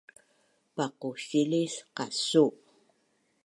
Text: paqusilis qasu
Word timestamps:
paqusilis 0.75 1.73
qasu 1.95 2.45